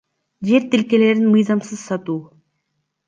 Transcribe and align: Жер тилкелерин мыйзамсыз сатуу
Жер 0.51 0.65
тилкелерин 0.71 1.29
мыйзамсыз 1.35 1.85
сатуу 1.91 2.19